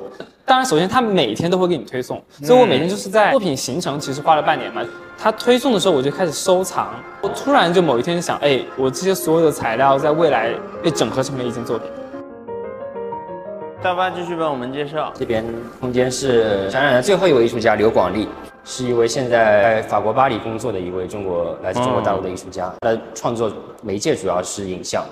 [0.44, 4.82] 当然首先他每天都会给你推送，所以我每天就是在作品形成其实花了半年嘛。
[5.16, 10.50] 他推送的时候我就开始收藏，我突然就某一天想，哎，我这些所有的材料在未来
[10.82, 11.88] 被整合成了一件作品。
[13.82, 15.10] 大巴继续帮我们介绍。
[15.16, 15.42] 这边
[15.80, 18.28] 空间是展览的最后一位艺术家刘广利，
[18.62, 22.70] 是一位现在在法国巴黎工作的一位中国来自中国大陆的艺术家。
[22.80, 23.50] 他的创作
[23.82, 25.02] 媒介主要是影像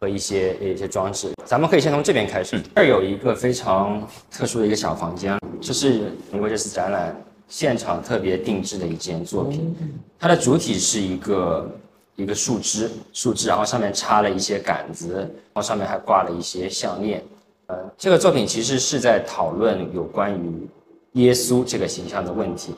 [0.00, 1.30] 和一些一些装置。
[1.44, 7.14] 咱们可以先从这边开始，这儿有一个非常特殊的一个小房间，这是因为这次展览
[7.48, 9.76] 现场特别定制的一件作品，
[10.18, 11.70] 它的主体是一个。
[12.18, 17.22] 一个树枝，树枝，然后上面插了一些杆子，然后上面还挂了一些项链，
[17.68, 20.68] 呃，这个作品其实是在讨论有关于
[21.12, 22.74] 耶稣这个形象的问题。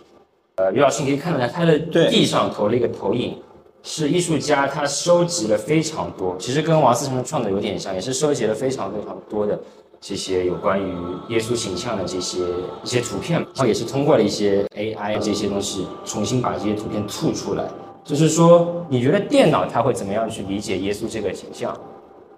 [0.56, 3.36] 呃，于老师你可以看到他的地上投了一个投影，
[3.82, 9.60] 是艺术家他收集了非常多，其实跟王思成的创作有点像，也是收集了非常非常多的
[10.00, 10.90] 这些有关于
[11.28, 12.38] 耶稣形象的这些
[12.82, 17.68] 一些图片，然后也是通过了一些 AI 这些东西重新把这些图片吐出来。
[18.04, 21.78] 就是说，你觉得电脑它会怎么样去理解耶稣这个形象？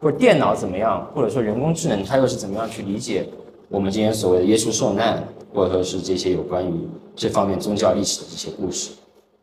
[0.01, 3.27] 或者电脑怎么样，或者说人工智能它又是怎么样去理解
[3.69, 6.73] 我们今天所谓的耶稣受难，或者说是这些有关于
[7.15, 8.91] 这方面宗教历史的这些故事？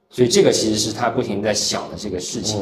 [0.10, 2.60] 所以这个其实是他不停在想的这个事情。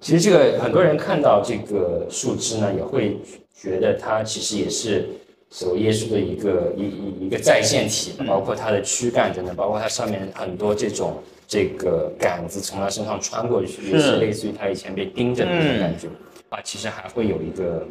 [0.00, 3.16] 其实这个很多人看到这个树枝呢，也会
[3.54, 5.08] 觉得它其实也是
[5.48, 11.14] 所谓耶稣的一个一一一个再现体，包括它的躯干等等，包括它上面很多这种
[11.46, 16.08] 这个杆子从他身上穿过去，也是类似于他以前被钉着的那种感觉。
[16.52, 17.86] 啊，其实还会有一个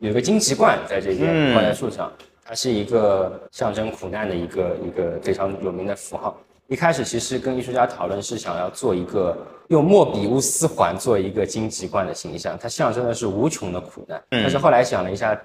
[0.00, 2.12] 有一个荆棘冠在这边嗯挂在树上，
[2.44, 6.36] 它是一个象征苦难的一个一个非常有名的符号。
[6.66, 9.36] 一开始其实跟艺术家讨论是想要做一个
[9.68, 14.20] 用莫比乌斯环做一个荆棘冠的形象，它象征的是无穷的苦难。
[14.30, 15.40] 但是后来想了一下，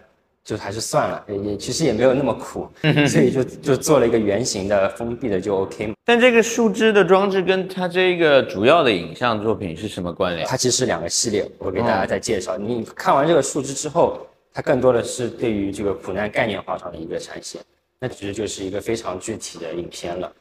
[0.48, 2.70] 就还是算了，也也其实也没有那么苦，
[3.06, 5.94] 所以就就做了一个圆形的封闭的就 OK 嘛。
[6.06, 10.48] 但这个树枝的装置跟它这个主要的影像作品是什么关联？
[10.48, 12.58] 它其实是两个系列，我给大家再介绍。
[12.58, 17.60] 你看完这个树枝之后，它更多的是对于这个苦难概念化上的一个展现，
[18.00, 20.32] 那其实就是一个非常具体的影片了。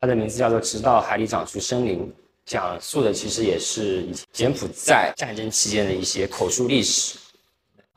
[0.00, 2.00] 它的名字叫做《直到海里长出生灵》，
[2.44, 7.16] 讲述的其实也是柬埔寨战争期间的一些口述历史。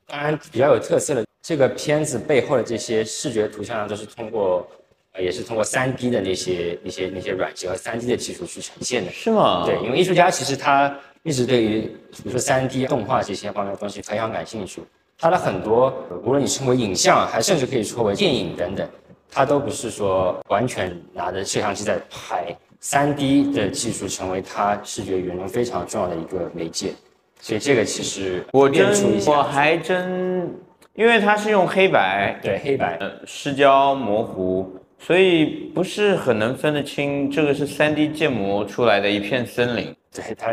[0.05, 4.67] 当然，比较有特色的这个片子背后的这些视觉图像呢，都是通过，
[5.13, 9.09] 呃，也是通过三 D 的那些、那些、那些软件和三 D 的技术去呈现的。
[9.13, 9.63] 是吗？
[9.65, 11.79] 对，因为艺术家其实他一直对于
[12.11, 14.81] 比如说三 D 动画这些方面的东西非常感兴趣。
[15.17, 18.85] 他的很多，呃无论你称为影像，还甚至可以说为电影等等，
[19.31, 22.53] 他都不是说完全拿着摄像机在拍。
[22.81, 26.93] 三 D 的技术成为他视觉语言中非常重要的一个媒介，
[27.39, 28.93] 所以这个其实我真
[29.25, 30.53] 我还真，
[30.97, 40.51] 因为它是用黑白，对黑白，呃，失焦模糊，所以不是很能分得清这个是 3D 建模出来的一片森林，对他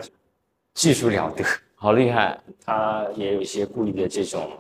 [0.74, 1.42] 技术了得，
[1.74, 2.38] 好厉害。
[2.62, 4.50] 他也有一些故意的这种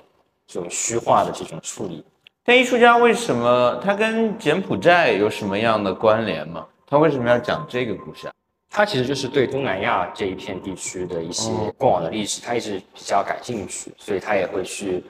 [0.46, 2.02] 这种虚化的这种处理。
[2.42, 6.66] 但艺术家为什么他跟柬埔寨有什么样的关联吗？
[6.86, 8.32] 他为什么要讲这个故事啊？
[8.70, 15.04] 他其实就是对东南亚这一片地区的一些过往的历史，他一直比较感兴趣，所以他也会去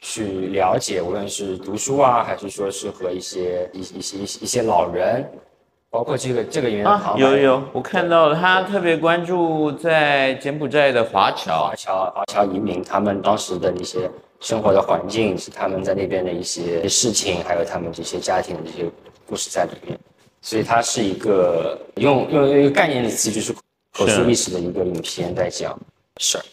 [0.00, 5.30] 去了解，无论是读书啊，还是说是和一些一一些一些一些老人，
[5.90, 6.86] 包括这个这个里面
[7.16, 11.74] 有有，我看到了，他特别关注在柬埔寨的华侨华。
[11.76, 14.10] 侨华侨移民他们当时的那些
[14.40, 18.90] 生活的环境，是他们在那边的一些事情，还有他们这些家庭的这些
[19.26, 19.98] 故事在里面。
[20.42, 23.52] 所以它是一个用用用一个概念的词，就是
[23.92, 25.78] 口述历史的一个影片在讲
[26.16, 26.44] 事儿。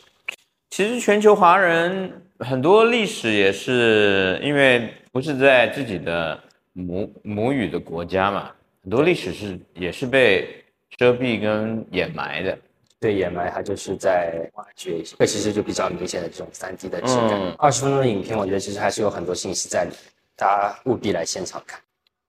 [0.70, 6.40] 其实全球华人很多历史也是因为不是在自己的
[6.74, 8.52] 母母语的国家嘛，
[8.84, 10.64] 很多历史是也是被
[10.98, 12.58] 遮蔽跟掩埋的。
[13.00, 17.56] 对掩埋，它就是在挖掘一些，这其实就比较明显的这种三 D 的质感嗯。
[17.60, 20.00] 二十、分钟的影片，我觉得其实还是有很多信息在里面，
[20.36, 21.80] 大家务必来现场看。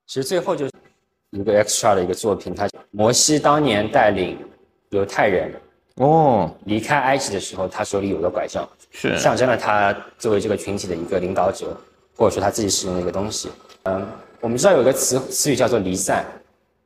[0.05, 0.71] 其实最后就是
[1.31, 4.37] 一个 extra 的一个作品，它摩西当年带领
[4.91, 5.51] 犹太人
[5.95, 9.17] 哦，离开埃及的时候，他手里有个拐杖，是。
[9.17, 11.75] 象征了他作为这个群体的一个领导者，
[12.15, 13.49] 或者说他自己使用的一个东西。
[13.83, 14.05] 嗯，
[14.41, 16.25] 我们知道有个词词语叫做离散，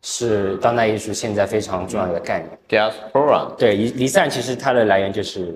[0.01, 2.59] 是当代艺术现在非常重要的一个概念。
[2.69, 5.55] diaspora，对，离离散其实它的来源就是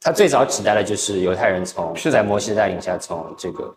[0.00, 3.74] 它最早指代的就是犹太人从是在摩西的带领下从这个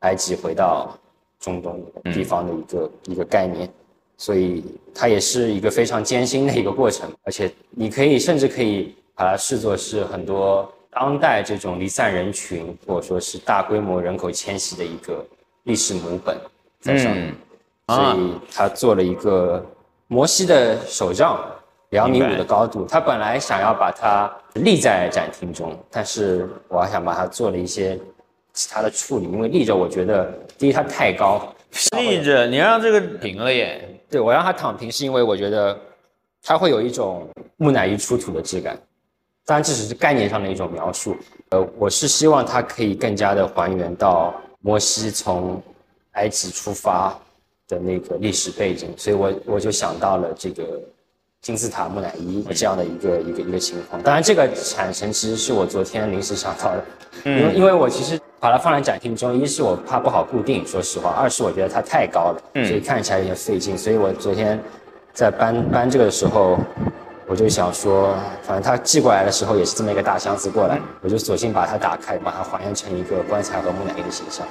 [0.00, 0.96] 埃及回到
[1.40, 3.68] 中东地方的一个、一个概念，
[4.18, 15.24] 所以它也是一个非常艰辛的一个过程，而且你可以甚至可以把它视作是很多当代这种离散人群或者说是大规模人口迁徙的一个
[15.64, 16.36] 历史母本
[16.80, 17.34] 在上面。
[17.88, 19.64] 所以他做了一个
[20.06, 21.44] 摩西的手杖，
[21.90, 22.86] 两米五的高度。
[22.86, 27.98] 他本来想要把它立在展厅中，但是我还想把它做了一些
[28.52, 31.52] 其他的处理，因为立着我觉得第一它太高，
[31.96, 33.88] 立着，你让这个平了耶。
[34.08, 35.78] 对我让它躺平是因为我觉得
[36.42, 38.78] 它会有一种木乃伊出土的质感。
[39.44, 41.16] 当然这只是概念上的一种描述，
[41.50, 45.60] 呃，我是希望它可以更加的还原到摩西从
[46.12, 47.12] 埃及出发
[47.66, 50.62] 的那个历史背景，所以我我就想到了这个
[51.40, 54.00] 金字塔木乃伊这样的一个一个一个情况。
[54.02, 56.84] 当然这个产生其实是我昨天临时想到的，
[57.24, 63.76] 因为因为我其实把它放在展厅中，一是我怕不好固定，说实话；二是我觉得它太高了，所以看起来有点费劲。
[63.76, 64.60] 所以我昨天
[65.12, 66.58] 在搬搬这个的时候，
[67.32, 74.46] 我就想说，反正他寄过来的时候也是这么一个大箱子过来，我就索性把它打开，把它还原成一个棺材和木乃伊的形象。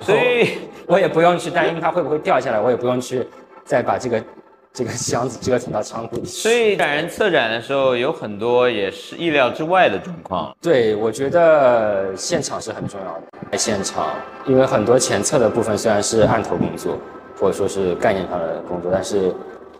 [0.00, 3.26] 所以 我也不用去担心它会不会掉下来，我也不用去
[3.64, 4.22] 再把这个
[4.70, 6.28] 这个箱子折腾到仓库里去。
[6.28, 10.54] 所以展人策展的时候有很多也是意料之外的状况。
[10.60, 13.22] 对，我觉得现场是很重要的。
[13.50, 14.08] 在现场，
[14.44, 16.98] 因为很多前测的部分虽然是案头工作，
[17.40, 19.34] 或者说是概念上的工作，但是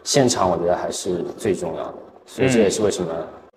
[0.05, 1.95] 现场我觉得还是最重要的。
[2.27, 3.11] 所以这也是为什么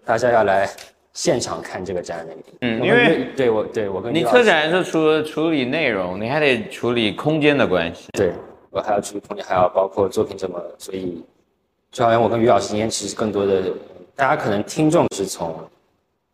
[0.05, 0.69] 大家要来
[1.13, 8.07] 现场看这个展览嗯因为对我对我跟你于老师策展的时候，除了处理内容，你还得处理空间的关系。
[8.13, 8.31] 对
[8.69, 11.23] 我还要处理空间，还要包括作品怎么，所以
[11.91, 13.63] 就好像我跟于老师今天其实更多的，
[14.15, 15.55] 大家可能听众是从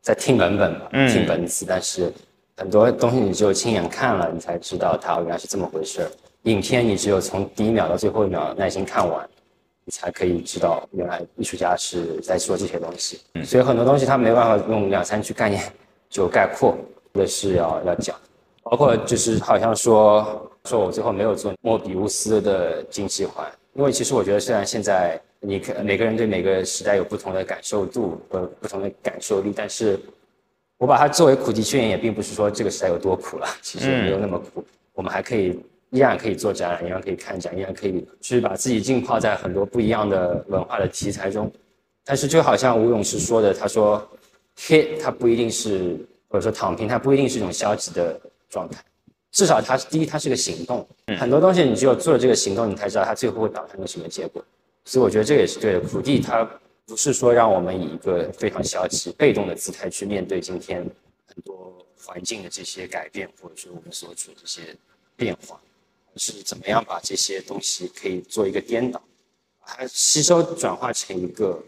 [0.01, 2.11] 在听文本吧，嗯听文字，但是
[2.57, 6.07] 很多东西你只有亲眼看了，你才知道它原来是这么回事儿。
[6.43, 9.27] 影片你只有从第一秒到最后一秒耐心看完，
[9.85, 13.21] 你才可以知道原来艺术家是在说这些东西。
[13.43, 15.63] 所以很多东西他没办法用两三句概念
[16.09, 16.75] 就概括，
[17.13, 18.15] 或者是要要讲。
[18.63, 29.99] 包括就是好像说说我最后没有做莫比乌斯的精细环，因为其实我觉得虽然现在你可每个人对每个时代有不同的感受度和不同的感受力，但是
[30.79, 35.59] 我把它作为苦集宣言，也并不是说这个时代有多苦了，其实没有那么苦，我们还可以
[35.95, 41.49] 依然可以做展览，依然可以看展，依然可以去把自己浸泡在很多不一样的文化的题材中。
[42.03, 44.05] 但是就好像吴勇士说的，他说
[44.57, 48.19] hit 它不一定是或者说躺平，它不一定是一种消极的
[48.49, 48.83] 状态，
[49.31, 50.85] 至少它是第一，它是个行动。
[51.17, 54.43] 很多东西你只有做了这个行动，你才知道它最后会导向个什么结果。
[54.83, 55.79] 所以我觉得这个也是对的。
[55.79, 56.47] 苦地它
[56.85, 60.85] 不是说让我们以一个非常消极、被动的姿态去面对今天
[61.25, 61.73] 很多
[62.05, 64.75] 环境的这些改变，或者说我们所处的这些
[65.15, 65.59] 变化，
[66.17, 69.01] 是怎么样把这些东西可以做一个颠倒，
[69.65, 71.61] 把它吸收转化成一个，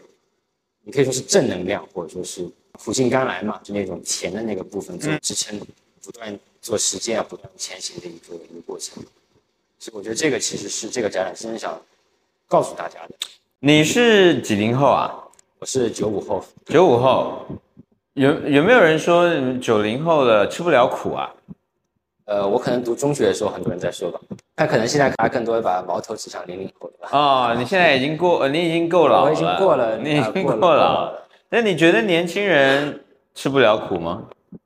[0.82, 5.60] 你可以说是正能量，或者说是苦尽甘来嘛，就那种甜的那个部分做支撑，
[6.02, 9.02] 不断做实践啊，不断前行的一个一个过程。
[9.78, 11.80] 所以我觉得这个其实是这个展览真正想
[12.46, 13.14] 告诉大家的。
[13.60, 15.12] 你是几零后啊？
[15.58, 17.46] 我是九五后，九五后。
[18.14, 21.32] 有有没有人说九零后的吃不了苦啊？
[22.28, 24.20] 呃，我可能读中学的时候很多人在说吧，
[24.54, 27.08] 但可能现在大家更多把矛头指向零零后的吧。
[27.10, 31.28] 哦，你现在已经过，呃你已经够老了，我已经过了，你已经过过了了。。
[31.48, 33.02] 那你觉得年轻人
[33.34, 34.22] 吃不了苦吗？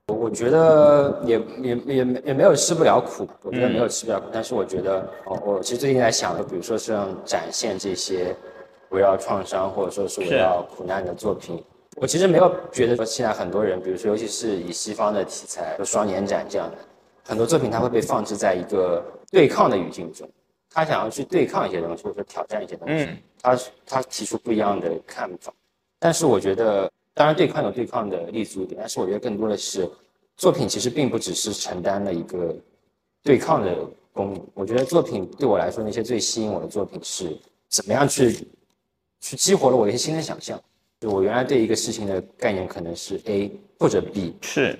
[0.09, 8.35] 我觉得也也也也没有吃不了苦，我觉得没有吃不了苦，但是我觉得，哦，我其实最近在想，比如说像展现这些
[8.91, 11.63] 围绕创伤或者说是围绕苦难的作品，
[11.97, 16.77] 我其实没有觉得说现在很多人，比如说尤其是以西方的题材，就双年展这样的
[17.25, 20.29] 很多作品，它会被放置在一个对抗的语境中，
[20.70, 25.53] 他想要去对抗一些东西，或者说挑战一些东西，嗯他他提出不一样的看法，
[25.99, 29.91] 但是我觉得，当然对抗有对抗的立足点，但是我觉得更多的是
[30.37, 32.55] 作品其实并不只是承担了一个
[33.23, 33.77] 对抗的
[34.12, 34.47] 功能。
[34.55, 37.37] 我觉得作品对我来说，那些最吸引我的作品是
[37.68, 38.47] 怎么样去
[39.20, 40.61] 去激活了我一些新的想象。
[41.01, 44.79] 就我原来对一个事情的概念可能是 A 或者 B，是，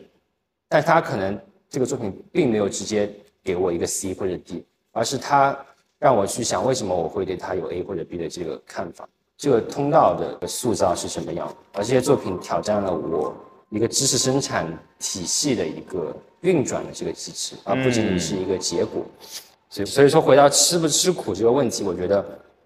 [0.69, 1.37] 但是他可能
[1.73, 3.11] 这个作品并没有直接
[3.43, 4.63] 给我一个 C 或者 D，
[4.93, 5.59] 而是它
[5.99, 9.09] 让我去想为什么我会对它有 A 或者 B 的这个看法，
[9.39, 13.35] 这个通道的塑造是什么样，而这些作品挑战了我
[13.71, 14.67] 一个知识生产
[14.99, 19.03] 体系的一个运转的这个机制，而不仅仅是一个结果。
[19.71, 22.23] 所以，所以说回到吃不吃苦这个问题，我觉得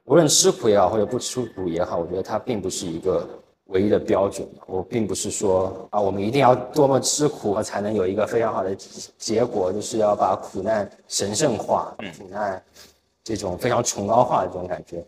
[0.06, 3.24] 无论吃苦也好，或者不吃苦也好，我觉得它并不是一个
[3.66, 4.46] 唯一的标准。
[4.66, 8.74] 我并不是说啊，我们一定要多么吃苦才能有一个非常好的
[9.18, 12.62] 结果，就是要把苦难神圣化，苦难
[13.24, 15.04] 这种非常崇高化的这种感觉。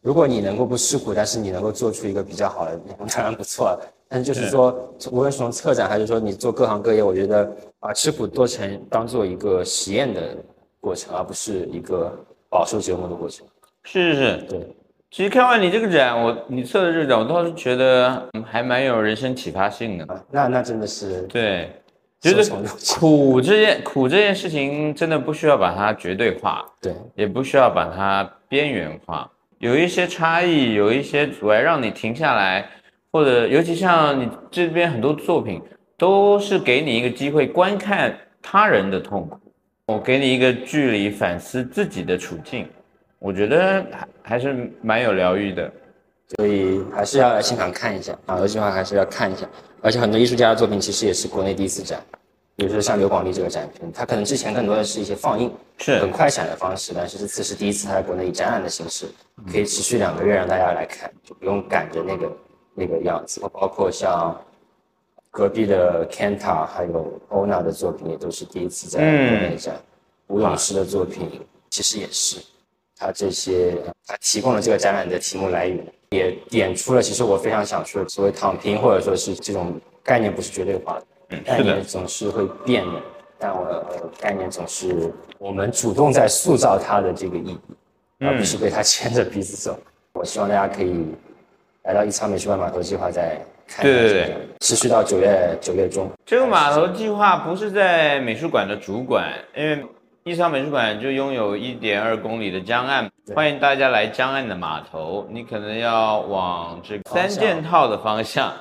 [0.00, 2.78] 如果你能够不吃苦，但是你能够做出一个比较好的，
[3.14, 3.88] 当然不错了。
[4.08, 10.36] 但是就是说，无论是从策展还是说你做各行各业，我觉得把吃苦做成当做一个实验的
[10.80, 12.12] 过程，而不是一个
[12.50, 13.46] 饱受折磨的过程。
[13.84, 14.76] 是是是，对。
[15.12, 20.26] 其实看完你这个展，我你测的这个展，我倒是觉得还蛮有人生启发性的。
[20.30, 21.70] 那那真的是对，
[22.18, 22.50] 就是
[22.96, 29.30] 苦这件苦这件事情，真的不需要把它绝对化，对，也不需要把它边缘化。
[29.58, 32.66] 有一些差异，有一些阻碍，让你停下来，
[33.12, 35.60] 或者尤其像你这边很多作品，
[35.98, 39.38] 都是给你一个机会观看他人的痛苦，
[39.88, 42.66] 我给你一个距离反思自己的处境。
[43.22, 45.72] 我觉得还还是蛮有疗愈的，
[46.36, 48.36] 所以还是要来现场看一下啊！
[48.40, 49.48] 有计划还是要看一下，
[49.80, 52.02] 而且很多艺术家的作品其实也是国内第一次展，
[52.56, 59.06] 比如说像刘广利这个展品，他可能之前更多的是一些放映，是很快闪的方式，但是这次是第一次他在国内以展览的形式，
[59.52, 62.32] 可以持续两个月让大家来看，就不用赶着那个
[62.74, 63.40] 那个样子。
[63.52, 64.36] 包括像
[65.30, 69.76] 隔壁的 Kenta 还有 Ona 的作品也都是第一次在国内展，
[70.26, 72.40] 吴老师的作品其实也是。
[73.02, 73.76] 他这些，
[74.06, 79.74] 他提供了这个展览的题目来源，也点出了其实我非常想说的所谓躺平，或者说是这种
[80.04, 83.00] 概念不是绝对化的，概念总是会变的，
[83.40, 83.84] 但我
[84.20, 87.58] 概念总是我们主动在塑造它的这个意义，
[88.20, 89.76] 而不是被它 牵着鼻子走。
[90.12, 91.04] 我希望大家可以
[91.82, 96.08] 来到一仓美术馆码头计划再看，对对对，持续到九月九月中。
[96.24, 99.84] 这个码头计划不是在美术馆的主管，因为。
[100.24, 105.26] 一仓美术馆就拥有一点二公里的江岸，欢迎大家来江岸的码头。
[105.28, 108.52] 你可能要往这个三件套的方向，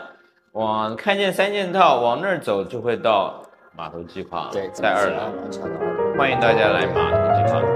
[0.53, 3.43] 往看见三件套，往那儿走就会到
[3.77, 4.49] 码头计划。
[4.51, 7.70] 对，在二楼，欢迎大家来码头计划。